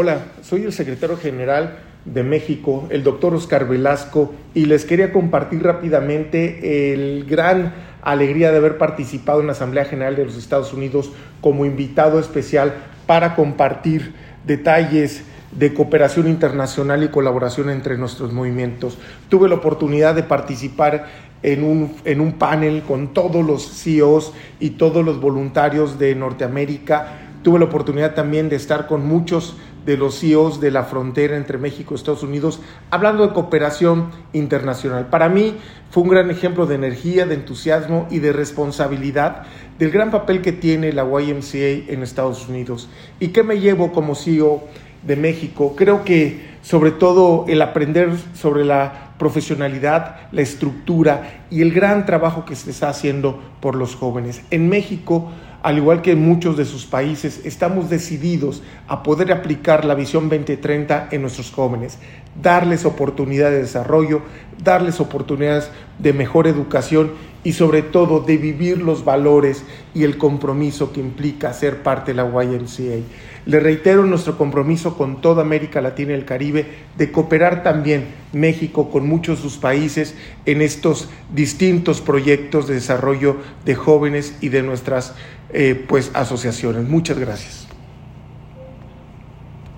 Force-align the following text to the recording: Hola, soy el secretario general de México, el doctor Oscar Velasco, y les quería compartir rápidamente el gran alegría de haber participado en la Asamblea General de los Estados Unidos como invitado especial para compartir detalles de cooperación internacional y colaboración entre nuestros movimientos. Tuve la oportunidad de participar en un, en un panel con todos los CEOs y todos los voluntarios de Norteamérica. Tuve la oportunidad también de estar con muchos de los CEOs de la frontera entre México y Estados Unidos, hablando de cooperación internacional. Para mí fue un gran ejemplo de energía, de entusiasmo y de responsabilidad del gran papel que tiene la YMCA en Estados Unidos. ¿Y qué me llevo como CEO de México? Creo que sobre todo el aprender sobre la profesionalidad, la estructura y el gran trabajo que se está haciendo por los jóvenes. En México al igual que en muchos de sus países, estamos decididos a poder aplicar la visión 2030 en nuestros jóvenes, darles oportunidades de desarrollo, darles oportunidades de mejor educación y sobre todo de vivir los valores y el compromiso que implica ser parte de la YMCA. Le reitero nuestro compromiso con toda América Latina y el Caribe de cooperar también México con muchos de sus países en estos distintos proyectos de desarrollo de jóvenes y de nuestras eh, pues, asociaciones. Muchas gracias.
Hola, 0.00 0.26
soy 0.42 0.62
el 0.62 0.72
secretario 0.72 1.16
general 1.16 1.80
de 2.04 2.22
México, 2.22 2.86
el 2.88 3.02
doctor 3.02 3.34
Oscar 3.34 3.66
Velasco, 3.66 4.32
y 4.54 4.66
les 4.66 4.84
quería 4.84 5.12
compartir 5.12 5.64
rápidamente 5.64 6.92
el 6.92 7.24
gran 7.24 7.74
alegría 8.02 8.52
de 8.52 8.58
haber 8.58 8.78
participado 8.78 9.40
en 9.40 9.48
la 9.48 9.54
Asamblea 9.54 9.86
General 9.86 10.14
de 10.14 10.26
los 10.26 10.36
Estados 10.36 10.72
Unidos 10.72 11.10
como 11.40 11.66
invitado 11.66 12.20
especial 12.20 12.74
para 13.08 13.34
compartir 13.34 14.14
detalles 14.46 15.24
de 15.50 15.74
cooperación 15.74 16.28
internacional 16.28 17.02
y 17.02 17.08
colaboración 17.08 17.68
entre 17.68 17.98
nuestros 17.98 18.32
movimientos. 18.32 18.98
Tuve 19.28 19.48
la 19.48 19.56
oportunidad 19.56 20.14
de 20.14 20.22
participar 20.22 21.06
en 21.42 21.64
un, 21.64 21.96
en 22.04 22.20
un 22.20 22.34
panel 22.34 22.82
con 22.82 23.12
todos 23.12 23.44
los 23.44 23.68
CEOs 23.82 24.32
y 24.60 24.70
todos 24.70 25.04
los 25.04 25.20
voluntarios 25.20 25.98
de 25.98 26.14
Norteamérica. 26.14 27.24
Tuve 27.42 27.60
la 27.60 27.66
oportunidad 27.66 28.14
también 28.14 28.48
de 28.48 28.56
estar 28.56 28.86
con 28.86 29.06
muchos 29.06 29.56
de 29.88 29.96
los 29.96 30.20
CEOs 30.20 30.60
de 30.60 30.70
la 30.70 30.84
frontera 30.84 31.34
entre 31.38 31.56
México 31.56 31.94
y 31.94 31.96
Estados 31.96 32.22
Unidos, 32.22 32.60
hablando 32.90 33.26
de 33.26 33.32
cooperación 33.32 34.10
internacional. 34.34 35.06
Para 35.06 35.30
mí 35.30 35.54
fue 35.90 36.02
un 36.02 36.10
gran 36.10 36.30
ejemplo 36.30 36.66
de 36.66 36.74
energía, 36.74 37.24
de 37.24 37.36
entusiasmo 37.36 38.06
y 38.10 38.18
de 38.18 38.34
responsabilidad 38.34 39.44
del 39.78 39.90
gran 39.90 40.10
papel 40.10 40.42
que 40.42 40.52
tiene 40.52 40.92
la 40.92 41.04
YMCA 41.04 41.90
en 41.90 42.02
Estados 42.02 42.50
Unidos. 42.50 42.90
¿Y 43.18 43.28
qué 43.28 43.42
me 43.42 43.60
llevo 43.60 43.90
como 43.90 44.14
CEO 44.14 44.64
de 45.06 45.16
México? 45.16 45.74
Creo 45.74 46.04
que 46.04 46.58
sobre 46.60 46.90
todo 46.90 47.46
el 47.48 47.62
aprender 47.62 48.10
sobre 48.34 48.66
la 48.66 49.14
profesionalidad, 49.18 50.16
la 50.32 50.42
estructura 50.42 51.46
y 51.50 51.62
el 51.62 51.72
gran 51.72 52.04
trabajo 52.04 52.44
que 52.44 52.56
se 52.56 52.72
está 52.72 52.90
haciendo 52.90 53.40
por 53.62 53.74
los 53.74 53.94
jóvenes. 53.96 54.42
En 54.50 54.68
México 54.68 55.30
al 55.62 55.76
igual 55.76 56.02
que 56.02 56.12
en 56.12 56.26
muchos 56.26 56.56
de 56.56 56.64
sus 56.64 56.86
países, 56.86 57.40
estamos 57.44 57.90
decididos 57.90 58.62
a 58.86 59.02
poder 59.02 59.32
aplicar 59.32 59.84
la 59.84 59.94
visión 59.94 60.28
2030 60.28 61.08
en 61.10 61.22
nuestros 61.22 61.50
jóvenes, 61.50 61.98
darles 62.40 62.84
oportunidades 62.84 63.54
de 63.54 63.62
desarrollo, 63.62 64.22
darles 64.62 65.00
oportunidades 65.00 65.70
de 65.98 66.12
mejor 66.12 66.46
educación 66.46 67.12
y 67.44 67.52
sobre 67.52 67.82
todo 67.82 68.20
de 68.20 68.36
vivir 68.36 68.82
los 68.82 69.04
valores 69.04 69.64
y 69.94 70.04
el 70.04 70.18
compromiso 70.18 70.92
que 70.92 71.00
implica 71.00 71.52
ser 71.52 71.82
parte 71.82 72.12
de 72.12 72.22
la 72.22 72.24
YMCA. 72.24 73.04
Le 73.48 73.60
reitero 73.60 74.04
nuestro 74.04 74.36
compromiso 74.36 74.98
con 74.98 75.22
toda 75.22 75.40
América 75.40 75.80
Latina 75.80 76.12
y 76.12 76.16
el 76.16 76.26
Caribe 76.26 76.66
de 76.98 77.10
cooperar 77.10 77.62
también 77.62 78.04
México 78.34 78.90
con 78.90 79.08
muchos 79.08 79.38
de 79.38 79.42
sus 79.42 79.56
países 79.56 80.14
en 80.44 80.60
estos 80.60 81.08
distintos 81.32 82.02
proyectos 82.02 82.68
de 82.68 82.74
desarrollo 82.74 83.38
de 83.64 83.74
jóvenes 83.74 84.36
y 84.42 84.50
de 84.50 84.62
nuestras 84.62 85.14
eh, 85.50 85.82
pues, 85.88 86.10
asociaciones. 86.12 86.86
Muchas 86.86 87.18
gracias. 87.18 87.67